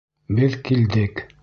[0.39, 1.27] Беҙ килдек!